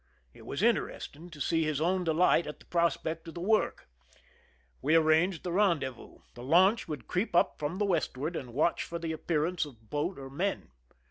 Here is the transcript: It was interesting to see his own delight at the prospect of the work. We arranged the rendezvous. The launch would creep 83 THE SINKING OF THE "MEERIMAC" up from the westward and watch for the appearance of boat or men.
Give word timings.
It 0.33 0.47
was 0.47 0.63
interesting 0.63 1.29
to 1.29 1.39
see 1.39 1.63
his 1.63 1.79
own 1.79 2.03
delight 2.03 2.47
at 2.47 2.59
the 2.59 2.65
prospect 2.65 3.27
of 3.27 3.35
the 3.35 3.39
work. 3.39 3.87
We 4.81 4.95
arranged 4.95 5.43
the 5.43 5.51
rendezvous. 5.51 6.21
The 6.33 6.41
launch 6.41 6.87
would 6.87 7.05
creep 7.05 7.35
83 7.35 7.39
THE 7.39 7.43
SINKING 7.43 7.51
OF 7.51 7.57
THE 7.59 7.67
"MEERIMAC" 7.67 7.71
up 7.71 7.71
from 7.71 7.77
the 7.77 7.91
westward 8.19 8.35
and 8.35 8.53
watch 8.55 8.83
for 8.83 8.97
the 8.97 9.11
appearance 9.11 9.63
of 9.65 9.89
boat 9.91 10.17
or 10.17 10.31
men. 10.31 10.71